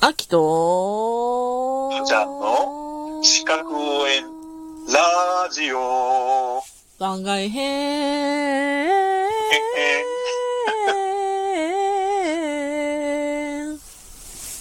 [0.00, 4.22] 秋と、ちゃんの資格応援
[4.92, 6.62] ラジオ。
[6.98, 9.26] 番外編。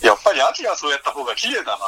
[0.04, 1.78] やっぱり秋はそうやった方が綺麗だ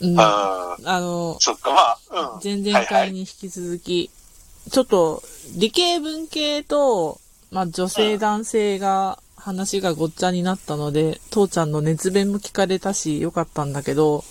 [0.00, 0.24] うん、な。
[0.24, 0.84] あうん。
[1.04, 1.98] の、そっか、まあ、
[2.34, 2.40] うん。
[2.42, 4.10] 前々回に引き続き、
[4.70, 5.22] ちょっと
[5.54, 7.20] 理系文系と、
[7.50, 14.22] まあ女性男性が話がごっちゃになったので、父ちゃんの熱弁も聞かれたし、よかったんだけど、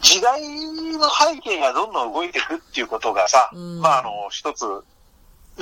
[0.00, 4.64] 時代の背景がどんどん動いていくっていうことがさ、うんまあ、あの、一つ、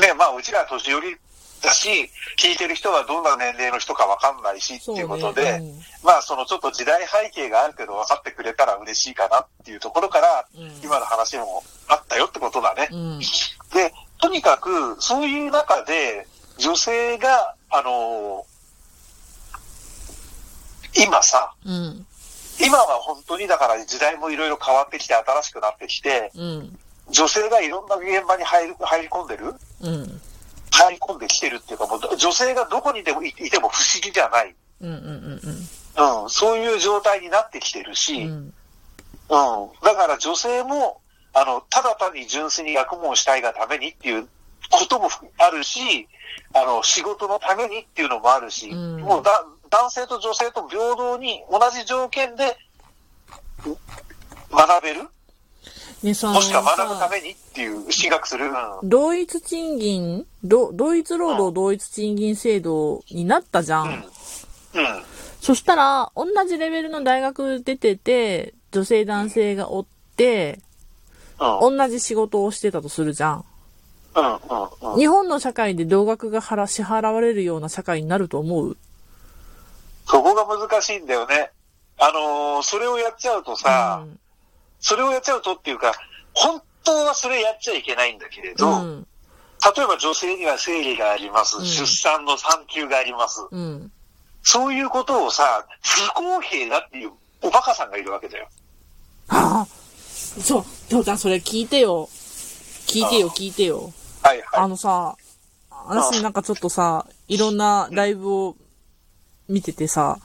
[0.00, 1.16] ね、まあ、うちら年寄り
[1.60, 2.08] だし、
[2.38, 12.88] 聞いてる人はどんな年齢の人かわかんないしっていうことで、うんまあ、そのちょっと時代背景があるけど分かってくれたら嬉しいかなっていうところから、うん今の話もあったよってことだね。
[12.92, 13.18] うん。
[13.18, 13.24] で、
[14.20, 18.46] とにかく、そういう中で、女性が、あの
[20.96, 22.06] 今さ、うん。
[22.64, 26.78] 今は本当にだから時代もいろいろ変わってきて新しくなってきて、うん。
[27.10, 29.54] 女性がいろんな現場に入る入り込んでる？
[29.80, 30.20] うん。
[30.70, 34.54] 入り込んできてるっていうか、もう女性がどこにでもいいても不思議じゃない。
[34.80, 34.88] うん。
[34.88, 34.96] うん。
[35.96, 36.22] うん。
[36.22, 38.30] うん、そういう状態になってきてるし、うん。
[38.30, 38.52] うん。
[39.82, 41.00] だから女性も、
[41.32, 44.28] あの、ただ単に純粋に学問をしたいがためにっていう
[44.70, 46.08] こともあるし、
[46.54, 52.56] あの、仕事のためにっていうのもあるし、うんもうだ男性と女性と平等に同じ条件で
[54.50, 55.08] 学べる？
[56.02, 58.46] ね、そのもしくは学ぶためにっていう、進学する？
[58.46, 58.88] うん。
[58.88, 63.86] 同一賃金、ど同一労働同一賃金制度になったじゃん。
[63.86, 63.92] うん。
[63.92, 64.04] うん。
[65.40, 70.60] そしたら、同じレベルの大学出てて、女性男性がおって、
[71.40, 71.78] うん。
[71.78, 73.44] 同じ仕事をしてたとするじゃん。
[74.16, 74.24] うん。
[74.24, 74.92] うん。
[74.92, 74.98] うん。
[74.98, 78.76] 日本の社会で同額が払支払われるような社会になると思う？
[80.06, 81.50] そこが難しいんだよね。
[81.98, 84.18] あのーそれをやっちゃうとさ、うん
[84.80, 85.94] それをやっちゃうとっていうか、
[86.34, 89.06] 本当はそれやっちゃいけないんだけれど、うん。
[89.76, 93.40] 例えば女性には生理があります、うん出産の産休があります。
[93.50, 93.90] うん。
[94.42, 98.48] そういうことをさ、不公平だっていうおバカさんがいるわけだよ。
[99.28, 99.66] ああ
[100.06, 102.10] そう、父ちゃんそれ聞いてよ。
[102.86, 103.90] 聞いてよ、聞いてよ。
[104.24, 104.44] はいはい。
[104.54, 105.16] あのさ、
[105.86, 108.56] 私なんかちょっとさ、いろんなライブを
[109.48, 110.18] 見ててさ、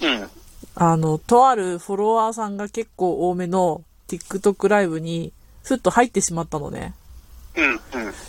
[0.00, 0.28] うん。
[0.74, 5.32] あの、とあるフォロワーさんが結構多めの TikTok ライブに、
[5.62, 6.94] ふっと入ってしまったのね。
[7.56, 7.70] うん。
[7.72, 7.80] うん。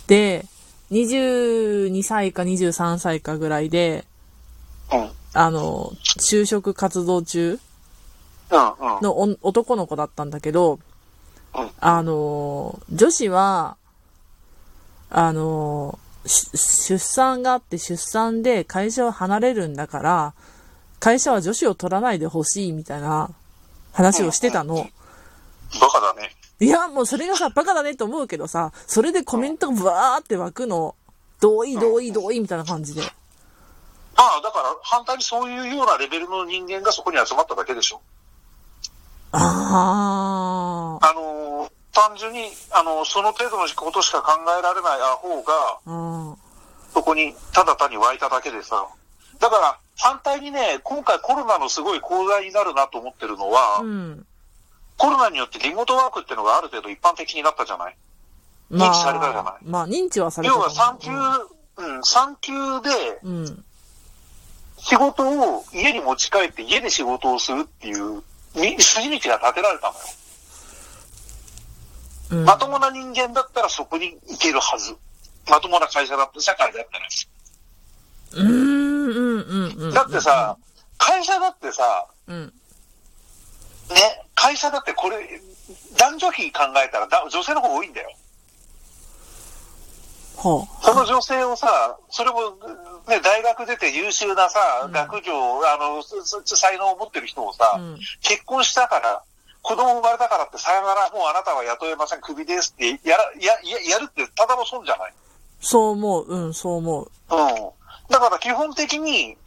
[0.07, 0.45] で、
[0.91, 4.05] 22歳か23歳かぐらいで、
[4.93, 5.09] うん。
[5.33, 7.59] あの、就職活動中。
[8.51, 10.79] のお男の子だったんだけど、
[11.55, 13.77] うんあの、女子は、
[15.09, 20.33] あの、し出産があって出産で会社を離れるんだから、
[20.99, 23.31] 会社は女子を取らないでほしいみたいな
[23.93, 24.87] 話をしてたの。
[25.79, 26.35] バカだね。
[26.59, 30.95] いや、もうそれがさ、バカだねって思うけどさ、それでコメントがバーって湧くの。
[31.39, 33.01] 同意、同意、同意みたいな感じで。
[33.01, 33.07] ま
[34.17, 38.01] あ、だから反対にそういうようなレベルの人間がそこに集まっただけでしょ。
[39.31, 40.88] ああ
[42.09, 45.79] 単純に、あのーその程度のことしか考えられないアホが、あ。
[45.85, 46.35] うん。
[46.93, 48.87] そこにただ単に湧いただけでさ。
[49.39, 54.25] だから、反対にね、今回コロナのすごい功罪になるなと思ってるのは、うん。
[54.97, 57.95] コロナによってリモートワークっていうのがある程度一般的になったじゃない？
[58.71, 59.53] 認知されたじゃない？
[59.63, 61.11] まあ、認知はされた要は産休、
[61.77, 62.89] うん、産休で
[63.23, 63.63] うん。
[64.77, 68.23] 仕事を家に持ち帰って家で仕事をするっていう
[68.55, 69.99] み筋道が立てられたのよ。
[72.31, 72.45] うん。
[72.45, 74.95] まともな人間だったらそこに行けるはず。
[75.49, 77.07] まともな会社だった、社会だったら。
[78.33, 79.93] うーん、うん、うん、うん。
[79.93, 80.57] だってさ、
[80.97, 82.53] 会社だってさ、うん。
[83.89, 83.95] ね、
[84.35, 85.41] 会社だってこれ、
[85.97, 88.11] 男女比考えたらだ女性の方が多いんだよ。
[90.37, 92.51] はその女性をさ、それも、
[93.07, 95.33] ね、大学出て優秀なさ、うん学業、
[95.67, 97.77] あの、すす才能を持ってる人をさ、あ。
[97.77, 97.99] うん。
[98.21, 99.23] 結婚したから、
[99.61, 105.13] 子供生まれたからってさよなら、もうあなたは雇えません、クビですってやら、や、や、やるってただの損じゃない。
[105.61, 107.11] そう思う、うん、そう思う。
[107.29, 107.37] うん。
[108.09, 109.37] だから基本的に、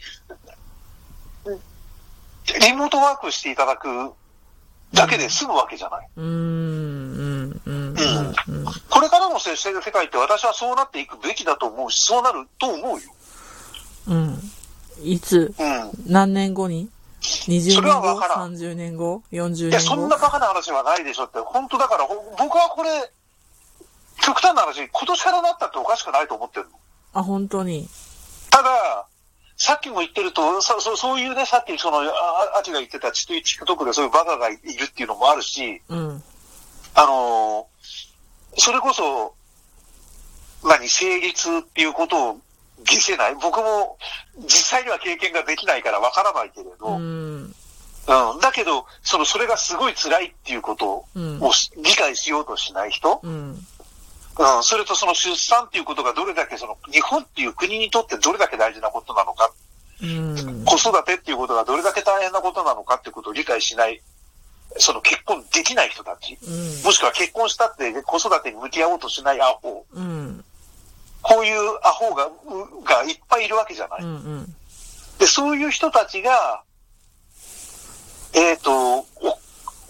[2.60, 4.12] リモートワークしていただく
[4.92, 6.08] だけで済むわけじゃない。
[6.16, 7.94] うーん、うん、うん、うん。
[7.94, 8.64] うん。
[8.90, 13.12] これからの接している世界って私はそうなっていくべきだと思うし、そうなると思うよ。
[14.08, 14.38] うん。
[15.02, 15.90] いつ、うん。
[16.06, 16.90] 何年後に
[17.22, 19.94] ?20 それは年後わからん ?30 年後 ?40 いや、年後？
[19.94, 21.38] そんなバカな話はないでしょって。
[21.38, 22.90] 本当だから、ほ僕はこれ、
[24.20, 26.72] 極端な話、今年からなったっておかしくないと思ってるの。
[27.14, 27.88] あ、本当に？
[28.50, 29.06] ただ、
[29.56, 36.22] 最さっきも言ってると、そそそういうね、さっきその、ああちが言ってたチト TikTok でそういうバカがいるっていうのもあるし、うん。
[36.94, 37.72] あのー
[38.54, 39.34] それこそ、
[40.62, 42.40] 何、成立っていうことを
[42.90, 43.98] 見せない僕も
[44.40, 47.54] 実際には経験ができないからわからないけれど、ううん、ん。
[48.40, 51.42] だけど、その、それがすごい辛いっていうことうん。
[51.42, 53.50] をし理解しようとしない人、うん。
[54.38, 59.52] うん、それとその出産っていうことがどれだけその、日本っていう国にとってどれだけ大事なことなのか、
[60.02, 60.64] うん。
[60.64, 64.00] 子育てっていうことがどれだけ大変なことなのかっていうことを理解しない、
[64.78, 66.82] その結婚できない人たち、うん。
[66.84, 70.21] もしくは結婚したって子育てに向き合おうとしないアホ、うん。
[71.42, 74.02] こういうアホが、うがいっぱいいるわけじゃない。
[74.02, 74.08] うん。
[74.08, 74.56] うん。
[75.18, 76.62] で、そういう人たちが、
[78.34, 79.06] えっ、と、お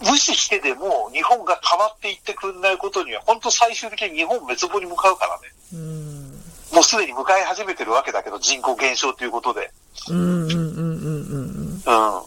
[0.01, 5.41] 無視してでも日本が変わっていってくれないことには、本当最終的に日本滅亡に向かうからね。
[5.73, 6.75] うん。
[6.75, 9.71] もうすでに向かい始めてるわけだけど、人口減少ということで。
[10.09, 10.17] うん。
[10.17, 10.51] うん。
[10.51, 10.55] うん。
[10.55, 10.73] うん。
[10.73, 11.83] うん。
[11.85, 12.23] うん。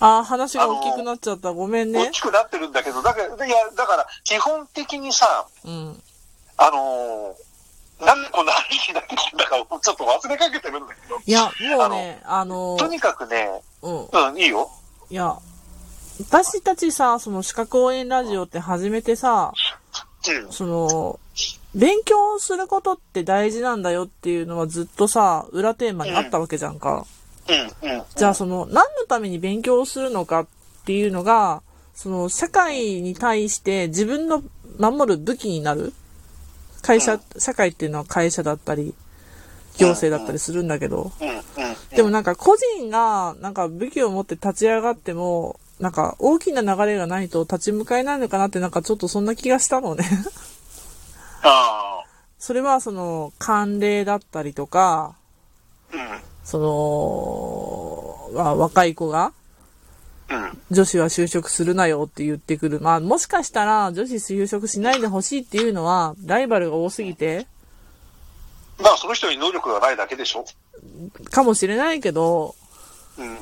[0.00, 1.52] あー、話が大きくなっちゃった。
[1.52, 2.10] ごめんね大。
[2.10, 6.02] きくなってるんだけど、だから、いや、だから、基本的にさ、うん。
[6.56, 7.51] あのー
[8.06, 11.44] なんでこんな話になってきたんだか、ちょっと忘れかけてるんだけど、いや、
[11.76, 14.06] もうね、あのとにかくね、うん。
[14.06, 14.70] うん、いいよ。
[15.10, 15.38] いや、
[16.20, 19.52] 私たちさ、その歯科公園ラジオって始めてさ、
[20.28, 20.52] うん。
[20.52, 21.20] その、
[21.74, 27.06] 勉強することって大事なんだよっていうのはずっとさ、裏テーマにあったわけじゃんか。
[27.48, 28.02] うん、うん。
[28.14, 30.46] じゃあその、何のために勉強をするのかっ
[30.84, 31.62] ていうのが、
[31.94, 34.42] その、社会に対して自分の
[34.78, 35.92] 守る武器になる
[36.82, 38.94] 会社、社会っていうのは会社だったり、
[39.78, 41.12] 行政だったりするんだけど。
[41.90, 50.04] でもなんか個人がなんか武器を持って立ち上がっても、なんか大きな流れがないと立ち向かえないのかなってなんかちょっとそんな気がしたのね。
[51.42, 52.04] あ
[52.38, 55.16] それはその慣例だったりとか、
[55.92, 56.20] あ、うん。
[56.44, 56.58] そ
[58.34, 59.32] の、まあ若い子がうん。
[60.70, 62.80] 女子は就職するなよって言ってくる。
[62.80, 67.46] まあもしかしたら女子就職しないでほしいっていうのはライバルが多すぎて
[68.82, 70.44] まあ、その人に能力がないだけでしょ。
[71.30, 72.54] かもしれないけど、
[73.18, 73.36] うん。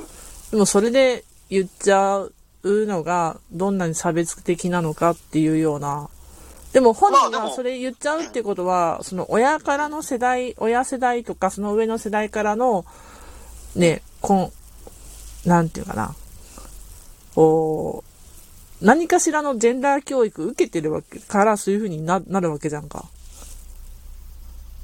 [0.50, 2.32] でもそれで言っちゃう
[2.62, 6.08] のがどんなに差別的なのかっていうような。
[6.72, 12.84] でも本人がそれ言っちゃうってことは、その親からの世代、親世代とかその上の世代からの、
[13.74, 14.52] ね、こん、
[15.46, 16.14] なんていうかな。
[17.40, 18.04] こ
[18.82, 23.06] う、何かしらのジェンダー教育受けてるわけからそういう風にななるわけじゃんか。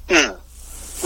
[0.08, 0.16] うん。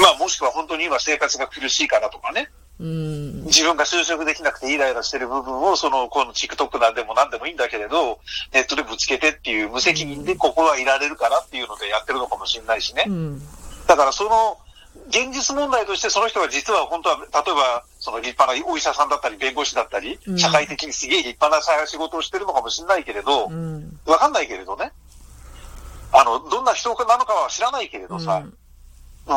[0.00, 2.50] まあ、もしくは本当に今生活が苦しいからとかね。
[2.78, 3.44] うん。
[3.46, 8.20] 自分が就職できなくてイライラしてる部分を、その、この TikTok なんでも何でもいいんだけれど、
[8.52, 13.10] ネットでぶつけてっていう無責任でここはいられるからっていうのでやってるのかもしれないしねう。
[13.10, 13.42] ん。
[13.88, 14.56] だからその、
[15.08, 23.98] 現実問題としてその人が実は本当は、例えば、その立派なお医者さんだったり、弁護士だったりう、ん社会的にすげえ立派な仕事をしてるのかもしれないけれどう、ん。
[24.06, 24.92] わかんないけれどね。
[26.12, 28.56] あの、どんな人なのかは知らないけれどさ、うん
[29.26, 29.34] うん。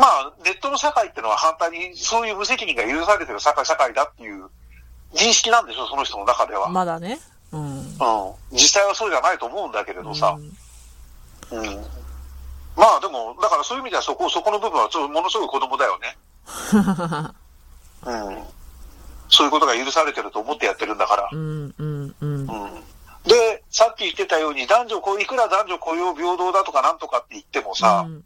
[0.00, 4.46] まあ、ネットの社会ってのは反対に、そういう無責任が許されてる社会、社会だっていう
[5.12, 6.68] 認識なんでしょ、その人の中では。
[6.68, 7.20] まだね。
[7.52, 7.78] うん。
[7.78, 7.86] うん。
[8.52, 10.36] 実際はそうじゃないと思うんだけれどさ
[11.50, 11.56] う。
[11.56, 11.84] んうん。
[12.76, 16.16] まあでも、だからそういう意味ではそこ、そこの部分はちょっとものすごい子供だよね。
[18.06, 18.42] うん。
[19.28, 21.36] そういうことが許されてると思ってやってるんだからう。
[21.36, 21.74] ん。
[21.78, 22.14] うん。
[22.20, 22.40] うん。
[22.40, 22.84] うん。
[23.24, 28.24] で、さっき言ってたように、男女こう、いくら男女雇用平等だとかなんとかって言ってもさ、うん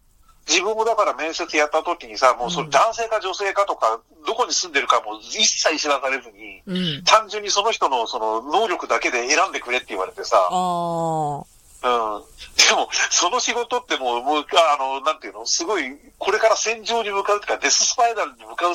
[0.49, 7.05] 自分もだから面接やった時にさ、もうそれうん男性か女性かとか、どこに住んでるかも一切知らされずに、うん。
[7.05, 11.58] 単純にその人のその能力だけで選んでくれって言われてさ、ああ。
[11.81, 12.23] うん。
[12.69, 18.75] でも、その仕事ってもう、もう、あの、なんていうの、すごい、これから戦場に向かうとか、デススパイラルに向かう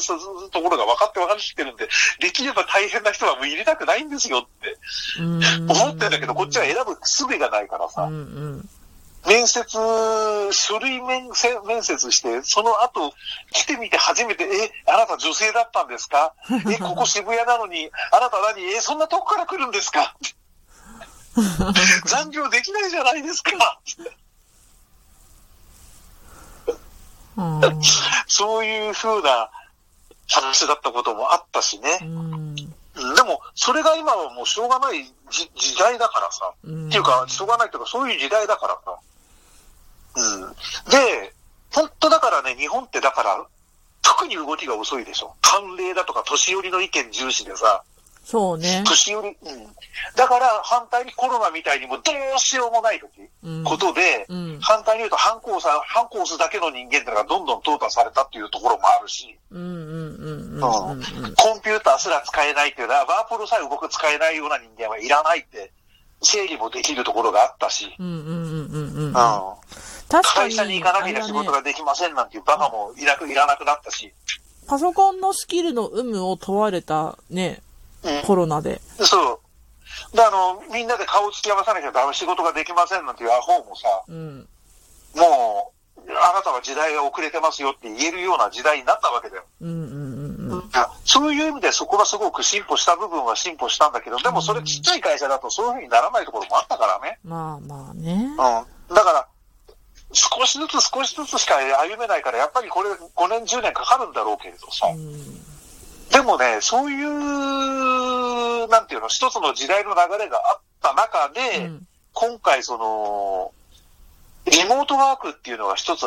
[0.51, 4.77] ところが分かって分かってるんで、できれば大変な人はもう入れたくないんですよって
[5.67, 8.17] 思ってんだけど、こっちは選ぶ術がないからさ、うんう
[8.57, 8.69] ん。
[9.27, 9.63] 面接、
[10.51, 13.13] 書類面接面接して、その後、
[13.51, 16.33] 来てみて初めて、え、あなた女性だったんですか？
[16.69, 18.63] え、ここ渋谷なのに、あなた何？
[18.63, 20.15] え、そんなとこから来るんですか？
[22.05, 23.79] 残業できないじゃないですか
[27.35, 27.61] うん
[28.27, 29.49] そういう風な
[30.29, 31.99] 話だったこともあったしね。
[32.01, 32.33] うん
[32.95, 36.53] うんでも、それが今はもうしょうがないじ時代だからさ。
[36.63, 38.99] うんっていうか、しょうがないっていうか、そういう時代だからさ。
[40.15, 40.53] うん。
[40.91, 41.33] で、
[41.71, 43.43] 本当だからね、日本ってだから、
[44.03, 45.35] 特に動きが遅いでしょ。
[45.41, 47.83] 慣例だとか、年寄りの意見重視でさ、
[48.23, 48.83] そうね。
[48.87, 49.67] 年寄り、うん。
[50.15, 53.09] だから反対にコロナみたいにもうどうしようもない時、
[53.43, 53.63] うん。
[53.63, 54.59] ことで、うん。
[54.61, 59.37] 反対に言うと反抗さ、反抗すだけの人間ってのがどんどん淘汰されたっていうところもあるし。
[59.51, 59.59] コン
[61.61, 65.71] ピューターすら使えないっていうのは、ワープロさえ動く使えないような人間はいらないって、
[66.21, 67.93] 整理もできるところがあったし、
[70.23, 74.13] 会社に行かなきゃ仕事ができませんなんていうバカもいなく、いらなくなったし、
[74.67, 77.72] パソコンのスキルの有無を問われたね、うん。
[78.25, 78.81] コロナで。
[78.99, 79.39] そ
[80.13, 80.15] う。
[80.15, 84.47] で、あの、みんなで顔つき合わさなきゃダメ、仕事ができませんなんていうアホもさ、うん。
[85.15, 89.43] もう、あなたは時代が遅れてますよって言えるような時代になったわけだよ。
[89.61, 90.63] うんうんうんうん。
[91.05, 97.19] そういう意味でそこがすごく進歩した部分は進歩したんだけど、でもそれちっちゃい会社だとそういうふうにならないところもあったからね。
[97.23, 98.29] まあまあね。
[98.29, 98.95] うん。
[98.95, 99.27] だから、
[100.13, 104.87] 少しずつ少しずつしか歩めないから、やっぱりこれ5年10年かかるんだろうけれどさ。
[104.87, 105.52] うん。
[106.11, 113.51] でもね、そういう、なんていうの、一つの時代の流れがあった中で、うん今回その、
[114.45, 116.05] リモートワークっていうのが一つ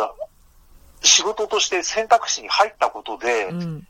[1.02, 3.86] 仕事として選択肢に入ったことで、うん。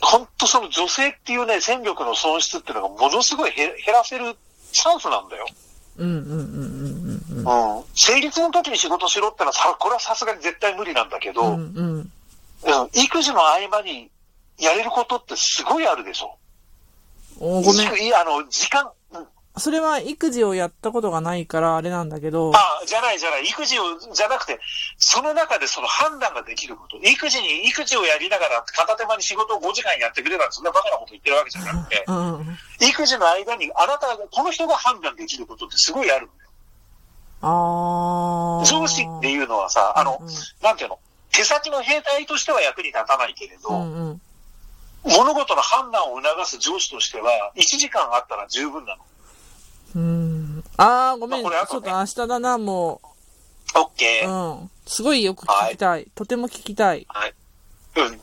[0.00, 4.36] 本当その女性っていうね、戦力の損失っていうのがものすごい減減らせる
[4.72, 5.46] チャンスなんだよ。
[5.98, 7.84] うんうんうんうんうんうん。
[7.94, 11.50] 成立の時に仕事しろってのはさ、これはさすがに絶対無理なんだけど、うん。
[11.52, 12.10] ううんん
[12.94, 14.10] 育児の合間に
[14.58, 16.36] やれることってすごいあるでしょ。
[17.38, 18.04] ごめん。
[18.04, 19.26] いいあの、時間、うん
[19.58, 23.46] それは育児をやったことがないからあれなんだけど、あ、じゃないじゃない。
[23.46, 24.60] 育児を、じゃなくて、
[24.98, 26.96] その中でその判断ができること。
[26.98, 32.58] 育児に、育児をやりながら片手間に仕事を5時間やってくれなんてそんなバカなこと言ってるわけじゃなくて、うん。
[32.80, 36.50] 育児の間にあなたが、この人が判断できることってすごいあるんだよ。
[37.40, 38.64] ああ。
[38.64, 40.28] 上司っていうのはさ、あの、うん
[40.62, 40.98] なんていうの、
[41.32, 44.20] 手先の兵隊としては役に立たないけれど、うんうん。
[45.04, 49.02] 物事の判断を促す上司としては、1時間あったら十分なの。
[49.96, 50.64] うん。
[50.76, 51.42] ああ、ごめん。
[51.42, 53.00] ちまあねょっと明日だな、も
[53.74, 54.28] オッケう。
[54.28, 54.58] ー。
[54.60, 54.70] うん。
[54.86, 56.06] すごいよく聞きたい。
[56.14, 57.06] とても聞きたい。
[57.08, 57.34] はい。
[57.96, 58.20] うん。